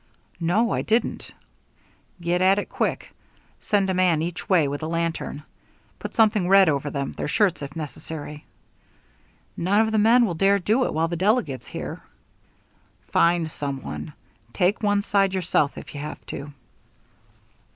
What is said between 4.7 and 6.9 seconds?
a lantern put something red over